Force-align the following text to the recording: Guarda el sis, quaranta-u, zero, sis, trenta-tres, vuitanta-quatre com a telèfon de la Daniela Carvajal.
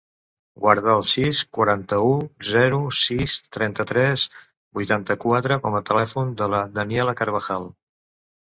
Guarda 0.61 0.93
el 0.99 1.03
sis, 1.09 1.41
quaranta-u, 1.57 2.15
zero, 2.53 2.79
sis, 3.01 3.35
trenta-tres, 3.57 4.25
vuitanta-quatre 4.79 5.59
com 5.67 5.79
a 5.81 5.83
telèfon 5.91 6.33
de 6.41 6.53
la 6.55 6.67
Daniela 6.81 7.17
Carvajal. 7.21 7.71